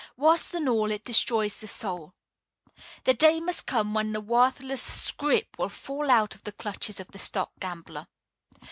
[0.17, 2.15] Worse than all, it destroys the soul.
[3.03, 7.09] The day must come when the worthless scrip will fall out of the clutches of
[7.09, 8.07] the stock gambler.